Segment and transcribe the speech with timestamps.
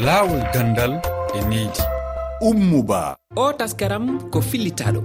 [0.00, 1.00] laawol gandal
[1.36, 1.82] e needi
[2.40, 5.02] ummuba o taskaram ko fillitaɗo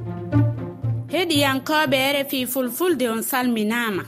[1.12, 4.04] heɗiyankoɓe rfi fulfulde on salminama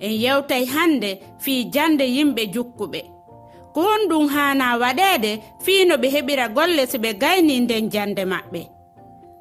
[0.00, 3.00] en yewtay hannde fii jande yimɓe jukkuɓe.
[3.74, 8.60] Ko honɗum hana waɗede fii no ɓe heɓira golle so ɓe gayni nden jande maɓɓe.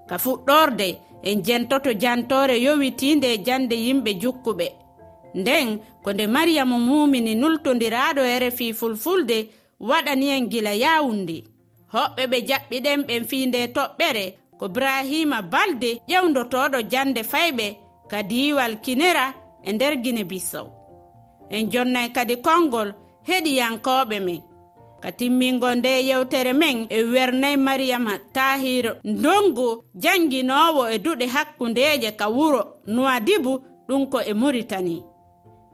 [0.10, 0.88] Ka fuɗɗorde
[1.24, 4.68] en jentoto jantore yowitinde e jande yimɓe jukkuɓe.
[5.36, 9.38] Nden ko nde mariyamu mumini nultodiraɗo rfi fulfulde
[9.90, 11.38] waɗani'en gila yawunde.
[11.94, 14.26] Hoɓɓe ɓe jaɓɓiɗen ɓen fi nde toɓɓere
[14.60, 17.68] ko brahima balde ƴewdotoɗo jande fayɓe
[18.10, 19.26] ka diwal kinera
[19.64, 20.68] e nder guine bissow
[21.56, 22.90] en jonnay kadi konngol
[23.28, 24.42] heɗiyankoɓe men.
[25.02, 32.28] Ka timmingo nde yewtere men e wernay mariyama tahir ndongo jannginowo e duɗe hakkundeje ka
[32.36, 32.62] wuro
[32.94, 33.54] nuwadibu
[33.88, 35.04] ɗum ko e muritani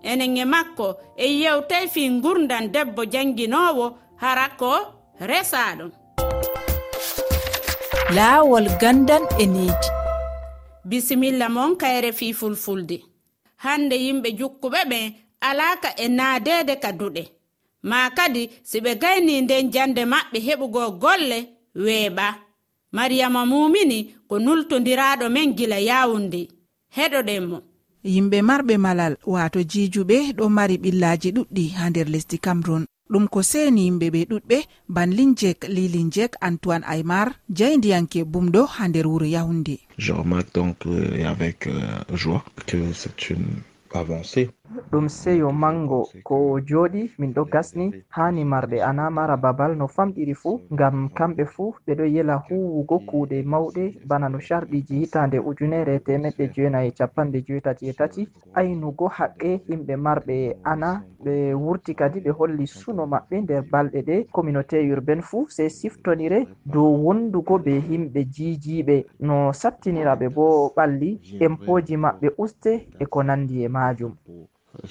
[0.03, 0.87] enen e makko
[1.17, 4.71] e yewtay fi gurdan debbo jannginowo hara ko
[5.19, 5.91] resaɗon
[8.15, 10.01] laawol gandan e needi
[10.85, 12.97] bisimilla mon kayre fi fulfulde.
[13.63, 15.13] Hande yimɓe jukkuɓe ɓen
[15.47, 17.23] alaaka e naadede ka duɗe.
[17.83, 21.39] Ma kadi si ɓe gayni nden jande maɓɓe heɓugo golle
[21.75, 22.27] weeɓa.
[22.95, 26.41] Mariyama mumini ko nultodiraɗo men gila yawunde
[26.97, 27.57] heɗoɗen mo
[28.03, 33.41] yimɓe marɓe malal wato jijuɓe ɗo mari ɓillaji ɗuɗɗi ha nder lesdi cameron ɗum ko
[33.43, 34.57] seni yimɓe ɓe ɗuɗɓe
[34.95, 37.27] banlin jek lilin jek antoine aymar
[37.57, 43.29] jeyndiyanke bumɗo ha nder wuro yahunde je remarque donc euh, avec euh, joie que c'est
[43.29, 43.61] une
[43.93, 44.49] avancée.
[44.91, 50.33] ɗum seyo mango ko joɗi min ɗo gasni hani marɓe ana mara babal no famɗiri
[50.41, 55.99] fuu ngam kamɓe fuu ɓe ɗo yela huwugo kuuɗe mawɗe bana no sharɗiji hitande ujunere
[56.05, 60.89] temeɗɗe jeenayi capanɗe joetati e tati aynugo haqqe yimɓe marɓe ana
[61.23, 66.39] ɓe wurti kadi ɓe holli suno maɓɓe nder balɗe ɗe communauté urbaine fuu sey siftonire
[66.65, 71.09] dow wondugo be himɓe jijiɓe no sattiniraɓe bo ɓalli
[71.45, 74.13] empoji maɓɓe uste e ko nandi e majum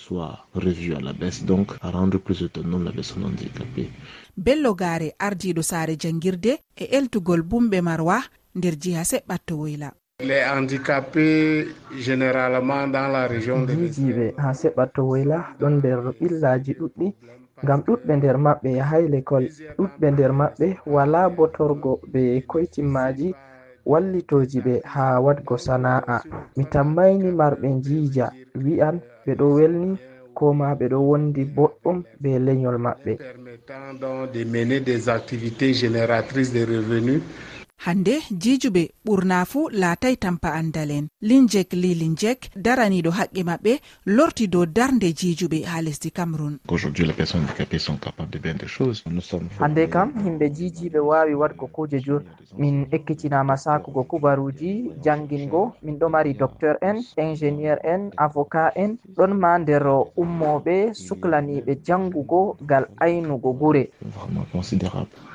[0.04, 0.34] soit
[0.64, 3.88] revu à la baisse donc à rendre plus autonome la personne handicapée.
[4.36, 6.52] Bello gare ardiɗo saare janguirde
[6.82, 8.18] e eltugol bumɓe marwa
[8.56, 9.88] nder jiha seɓɓatto woyla
[10.28, 11.68] les handicapés
[12.06, 17.06] généralement dans la région jijiɓe ha seɓɓatto woyla ɗon nder ɓillaji ɗuɗɗi
[17.64, 23.28] ngam ɗuɗɓe nder maɓɓe yahay l'école ɗuɗɓe nder maɓɓe wala botorgo be koytimmaji
[23.90, 26.16] wallitoji ɓe ha wadgo sana'a
[26.56, 28.26] mi tammaini marɓe jiija
[28.64, 29.90] wi'an ɓe ɗo welni
[30.36, 33.12] ko ma ɓe ɗo wondi boɗɗum be lenyol maɓɓe.
[37.86, 43.72] hande jijuɓe ɓurna fuu laatay tampa andal en linjek li linjek daraniɗo haqqe maɓɓe
[44.16, 46.58] lorti dow darde jijuɓe ha lesdi cameron
[49.60, 52.22] hande kam himɓe jijiɓe wawi wadgo kuje jur.
[52.58, 55.72] Min ekkitinama sakugo kubaruji jangingo.
[55.82, 58.98] Min ɗo mari docteur en ingénieur en avocat en.
[59.16, 59.84] Ɗon ma nder
[60.16, 63.90] ummoɓe suklaniɓe jangugo gal aynugo gure.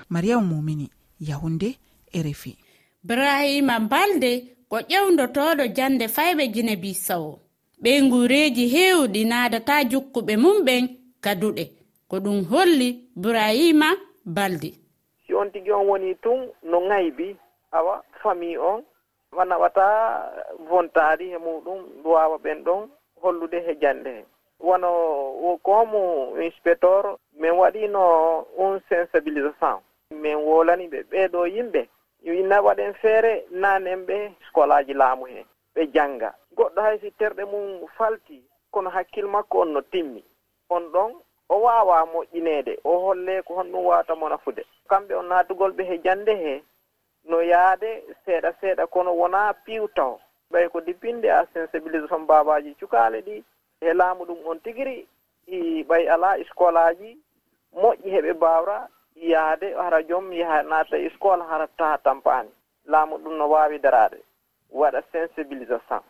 [0.10, 0.90] Mariama mumini
[1.20, 1.78] yahunde
[2.24, 2.58] rfi
[3.04, 7.40] brahima balde ko ƴewdotoɗo jande fayɓe gine bisawo.
[7.84, 10.84] Ɓe ngureeji hewɗi nadata jukkuɓe mum ɓen
[11.24, 11.64] kaduɗe.
[12.10, 13.90] Ko ɗum holli brahima
[14.26, 14.70] balde.
[15.26, 17.36] Si on tigi on woni tun no ŋaybi.
[17.72, 18.82] Awa famille on
[19.32, 19.86] wanaɓata
[20.70, 22.90] bontaari he muɗum duwawa ɓen ɗon
[23.22, 24.14] hollude he jande.
[24.16, 24.24] He
[24.60, 29.80] wono comme inspecteur min waɗino un sensibilisation.
[30.12, 31.88] Min wolani ɓe ɓeɗo yimɓe.
[32.26, 36.30] yo inna waɗen feere nanen ɓe skolaji laamu heen ɓe jannga.
[36.58, 38.38] Goɗɗo hay si terɗe mum falti
[38.72, 40.24] kono hakkille makko on no timmi.
[40.70, 41.12] On ɗon
[41.50, 45.98] o waawa moƴƴineede o holle ko honɗum waawata mo nafude kamɓe on naatugol ɓe he
[46.04, 46.64] jannde hee
[47.30, 50.18] no yaade seeɗa seeɗa kono wonaa piiwtaw
[50.52, 53.44] ɓay ko dippinde a sensibilisation babaji cukaale ɗi
[53.82, 55.08] he laamu ɗum on tigiri.
[55.48, 57.18] I ɓay alaa scolaji
[57.76, 61.10] moƴƴi heɓe mbaawra yaade hara joom yaha naata e
[61.50, 62.50] hara taha tampani.
[62.86, 64.18] Laamu ɗum no waawi daraade.
[64.72, 66.02] Waɗa sensibilisation.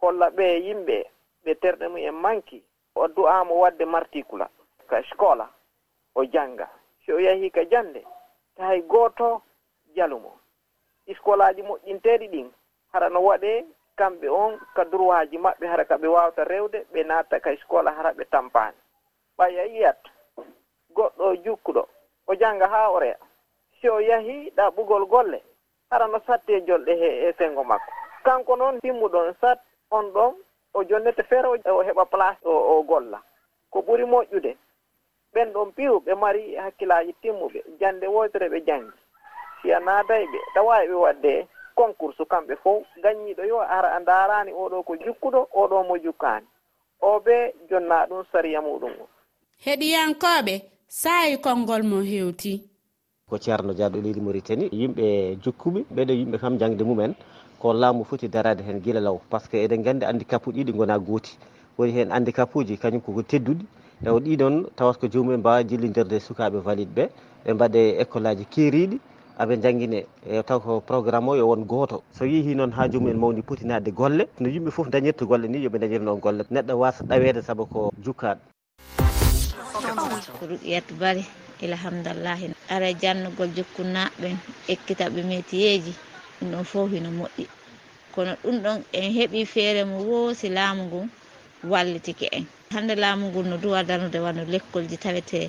[0.00, 1.04] Holla ɓe yimɓe
[1.44, 2.62] ɓe terɗe mum en manki
[2.94, 4.48] o du'aamo waɗde marticula
[4.88, 5.48] ka scola
[6.14, 6.68] o jannga.
[7.06, 8.04] So o yahii ka jannde
[8.56, 9.42] tahay gooto
[9.96, 10.38] jalumo
[11.16, 12.50] scolaaji moƴƴinteeɗi ɗin
[12.92, 13.64] hara no waɗee
[13.96, 18.12] kamɓe on ka durwaaji maɓɓe hara ka ɓe waawta rewde ɓe naata ka scola hara
[18.12, 18.76] ɓe tampaani.
[19.38, 19.98] A yiyat
[20.94, 21.88] goɗɗo jukkuɗo
[22.32, 23.16] o jannga haa o reya
[23.80, 25.42] si o yahii ɗaɓɓugol golle
[25.90, 27.92] hara no satte jolɗe he e senngo makko.
[28.24, 29.58] Kanko noon timmuɗon sat
[29.90, 30.34] on ɗon
[30.74, 33.20] o jonnete feere o heɓa place o, o golla.
[33.70, 34.56] Ko ɓuri moƴƴude
[35.34, 38.92] ɓen ɗon piiw ɓe mari hakkillaaji timmuɓe jannde wotere ɓe janngi.
[39.62, 41.46] Si a naadayi ɓe tawa ɓe waɗde
[41.76, 46.46] concours kamɓe fof gaññiiɗo yo ara a ndaaraani oɗo ko jukkuɗo oɗo mo jukkaani.
[47.00, 49.08] O ɓe jonnaa ɗum sariya muɗum o.
[49.64, 52.68] Heɗiyankooɓe saayi konngol mo heewti
[53.30, 55.06] ko ceerno diaɗo leydi maritani yimɓe
[55.42, 57.14] jokkuɓe ɓeɗo yimɓe kam jangde mumen.
[57.60, 60.76] Ko laamu foti darade hen guila law par ce que eɗen gandi handicap uji ɗiɗi
[60.76, 61.32] gona gooti.
[61.78, 63.64] Woni hen handicap uji kañum koko tedduɗi.
[64.04, 67.08] Ewo ɗiɗon tawat ko jomumen mbawa jillidirde sukaɓe valide ɓe
[67.46, 69.00] ɓe mbaɗe école aji keeriɗi
[69.38, 73.16] aɓe jangguine e taw ko programme o yo won goto so yeehi noon ha jomumen
[73.16, 74.28] mawni potinade golle.
[74.40, 76.44] No yimɓe foof dañirta golle ni yooɓe dañir noon golle.
[76.50, 78.51] Neɗɗo wasa ɗawede saabu ko jukkaɗo
[80.42, 81.22] ko ruqiyat bari
[81.66, 84.36] ilhamdallahi ara e jannugol jokkunnaɓen
[84.72, 85.92] ekkita ɓe metiyeji
[86.38, 87.44] ɗum ɗon fof hino moƴƴi.
[88.14, 91.06] Kono ɗum ɗon en heeɓi feere mo woosi laamu ngun
[91.72, 92.44] wallitike en.
[92.74, 95.40] Hande laamu ngun no duwa darnude wanno lekkolji tawete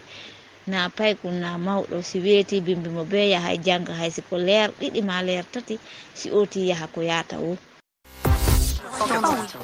[0.72, 5.01] na paykum na mawɗo si weeti bimbimo be yaha e janga hay siko leer ɗiɗi
[5.10, 5.75] ma leer tati
[6.19, 7.54] si oti yaha ko yata wo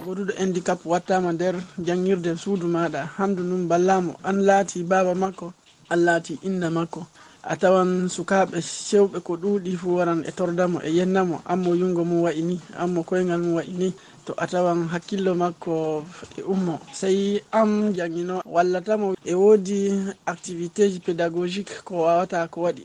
[0.05, 1.55] goɗuɗo handicap wattama nder
[1.85, 5.53] jangguirde suudu maɗa handu num ballamo an laati baba makko
[5.89, 7.05] an laati inna makko.
[7.43, 11.41] A tawan sukaɓe sewɓe ko ɗuuɗi fu waran e tordamo e yennamo.
[11.45, 13.93] Ammo yungo mum wayi ni ammo koyngal mum wayi ni
[14.25, 16.03] to a tawan hakkillo makko
[16.37, 16.79] e ummo.
[16.93, 19.79] Sey am jangino wallatamo e woodi
[20.25, 22.83] activité ji pédagogique ko wawata ko waɗi.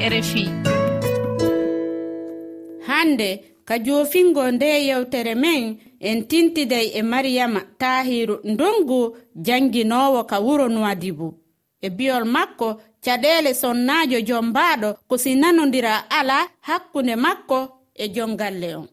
[0.00, 0.48] Rfi
[2.86, 10.68] hande ka jofingo nde yewtere men en tintiday e mariyama tahiru ndongu janginowo ka wuro
[10.68, 11.34] nuwadibu.
[11.80, 18.74] E biyol makko caɗele sonnajo jombaɗo ko si nanodira ala hakkunde makko e joom galle
[18.74, 18.88] on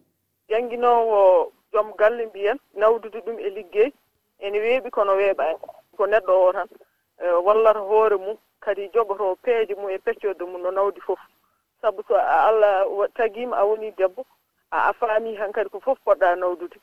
[0.48, 3.90] janginowo joom galle mbiyen nawdude ɗum e liggey
[4.38, 5.58] ene weeɓi kono weeɓani
[5.96, 6.68] ko neɗɗo o tan.
[7.18, 11.18] E, Wallata hoore mum kadi jogoto peeje mum e peccode mum no nawdi fof.
[11.82, 12.86] Sabu so allah
[13.16, 14.22] tagima a woni debbo
[14.70, 16.76] a faami han kadi ko fof poɗɗa nawdude.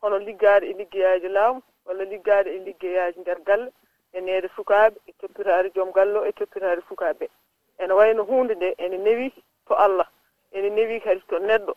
[0.00, 3.70] Hono liggade e liggeyaji laamu walla liggade e liggeyaji nder galle
[4.12, 7.28] e neede sukaaɓe e toppitaade joom gallo e toppitaade sukaaɓe
[7.78, 9.32] ene wayno huunde nde ene newi
[9.66, 10.08] to allah.
[10.52, 11.72] Ene newi kadi to neɗɗo.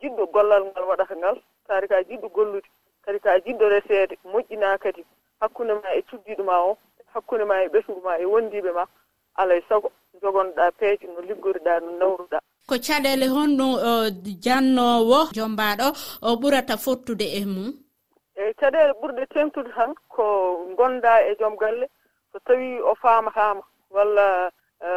[0.00, 1.36] Jiɗɗo gollal ngal waɗata ngal
[1.66, 2.68] taari ka jiɗɗo gollude
[3.04, 5.04] kadi ka jiɗɗo reseede moƴƴinaa kadi.
[5.40, 6.78] Hakkunde ma e cuddiiɗo ma o
[7.14, 8.84] hakkunde ma e ɓesngu ma e wondiiɓe ma
[9.34, 9.90] alaa e sago
[10.22, 12.40] jogonoɗaa peeje no liggoriɗaa no nawruɗaa.
[12.68, 13.92] ko caɗele honɗum o
[14.44, 15.86] jannowo jombaɗo
[16.28, 17.72] o ɓurata fottude e mum?
[18.40, 20.24] Eyi caɗele ɓurɗe tengtude tan ko
[20.76, 21.86] gonda e joom galle.
[22.32, 24.50] So tawi o famatama walla
[24.84, 24.88] e,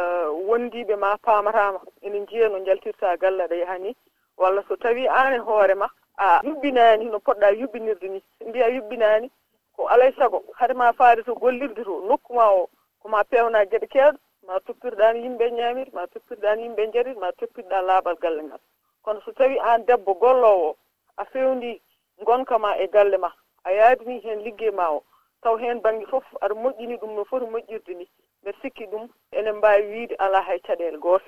[0.48, 3.96] wondiɓe ma pamatama ene jiiya no jaltirta galle aɗa yaha ni
[4.36, 8.22] walla so tawi an e hoore ma a yuɓɓinani no poɗɗa yuɓɓinirde ni.
[8.48, 9.30] Mbiya yuɓɓinani
[9.76, 12.68] ko alay saago hadema faade to gollirde to nokku ma o
[13.00, 18.16] koma pewna gueɗe kewɗe ma toppirɗa yimɓe ñamiri ma toppirɗa yimɓe jarir ma toppirɗa laaɓal
[18.22, 18.60] galle ngal.
[19.02, 20.76] Kono so tawi an debbo gollowo
[21.16, 21.80] a fewndi
[22.26, 23.30] gonka ma e galle ma
[23.64, 25.02] a yaadini heen liggey ma o
[25.42, 28.06] taw heen baŋnge fof aɗa moƴƴini ɗum no foti moƴƴirde ni.
[28.42, 31.24] Mbeɗa sikki ɗum enen mbawi wiide ala hay caɗele goto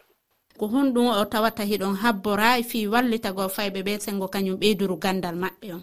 [0.58, 5.34] ko honɗum o tawata hiɗon habbora fi wallita go fayɓe ɓe sengo kañum ɓeyduru gandal
[5.34, 5.82] maɓɓe on?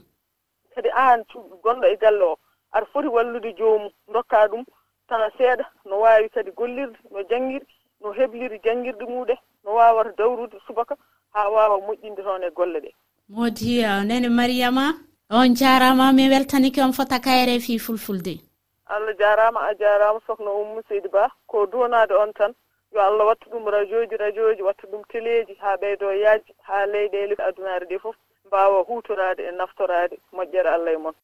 [0.76, 1.24] Kadi an
[1.64, 2.38] gonɗo e galle o
[2.72, 4.64] aɗa foti wallude joomum dokka ɗum
[5.12, 7.66] tana seeɗa no waawi kadi gollirde no jangguiri
[8.02, 10.96] no hebliri jangguirde muɗe no waawata dawrude subaka
[11.34, 12.92] haa waawa moƴƴinde toon e golle ɗe.
[13.30, 14.86] Modi nene mariama
[15.30, 18.40] on jarama mi weltanike on fota kayre fi fulfulde.
[18.88, 22.54] Allah jarama a jarama sohna ummu seydi ba ko donade on tan
[22.94, 26.86] yo allah wattu ɗum radio ji radio ji watta ɗum téléji ha ɓeydo yajji ha
[26.86, 31.16] leyɗele adunare ɗe foof mbawa hutorade e naftorade moƴƴere allah e moon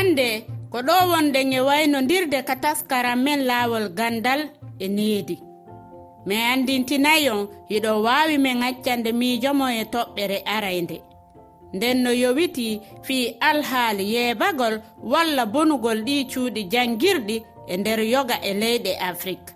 [0.00, 4.40] hannde ko ɗo wonde ñewaynodirde ka taskaram men laawol gandal
[4.78, 5.36] e needi
[6.26, 10.96] mi andintinayi on hiɗo waawi min accande miijomo e toɓɓere araynde.
[11.74, 14.74] Nden no yowiti fii alhaali yeebagol
[15.12, 17.36] walla bonugol ɗi cuuɗi janngirɗi
[17.72, 19.50] e nder yoga e leyɗe afrique.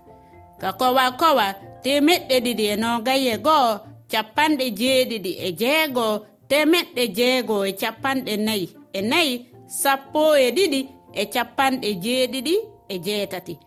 [0.61, 1.47] Ka kowa kowa
[1.83, 3.71] temeɗɗe ɗiɗi e noogaye go'o
[4.13, 6.15] capanɗe jeeɗiɗi e jeegoo
[6.51, 8.67] temeɗɗe jeegoo e capanɗe nayi.
[8.93, 9.35] E nayi
[9.67, 10.81] sappo e ɗiɗi
[11.13, 12.55] e capanɗe jeeɗiɗi
[12.89, 13.59] e jeetati.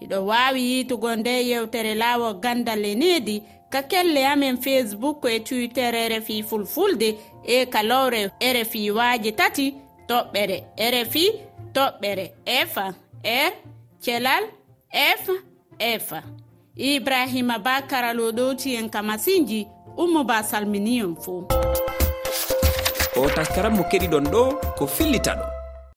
[0.00, 3.42] Hiɗo waawi yiitugo nde yewtere laawol gandal e needi
[3.74, 9.74] ka kelle amen facebook e twitter e rfi fulfulde e kalowre rfi waaji tati
[10.08, 10.56] toɓɓere
[10.94, 11.24] rfi
[11.74, 12.74] toɓɓere f
[13.24, 13.52] r
[14.02, 14.44] thelal
[14.92, 15.24] f
[15.80, 16.12] f
[16.76, 21.63] ibrahima ba karaloɗowti en ka masinji ummo ba salmini en fo
[23.16, 24.42] o taskaram mo keɗiɗon ɗo
[24.78, 25.53] ko fillita ɗo.